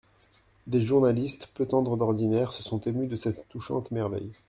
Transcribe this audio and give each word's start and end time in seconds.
Des 0.65 0.81
journalistes, 0.81 1.51
peu 1.53 1.67
tendres 1.67 1.95
d'ordinaire, 1.95 2.53
se 2.53 2.63
sont 2.63 2.79
émus 2.81 3.05
de 3.05 3.17
cette 3.17 3.47
touchante 3.49 3.91
merveille. 3.91 4.31